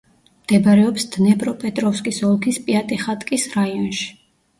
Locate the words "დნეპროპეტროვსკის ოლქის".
1.15-2.57